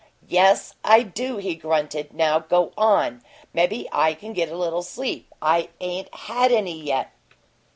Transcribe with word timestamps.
"Yes, 0.29 0.73
I 0.83 1.03
do," 1.03 1.37
he 1.37 1.53
grunted. 1.53 2.11
"Now 2.11 2.39
go 2.39 2.73
on. 2.75 3.21
Maybe 3.53 3.87
I 3.91 4.15
can 4.15 4.33
get 4.33 4.51
a 4.51 4.57
little 4.57 4.81
sleep. 4.81 5.31
I 5.43 5.69
ain't 5.79 6.11
had 6.15 6.51
any 6.51 6.81
yet!" 6.81 7.11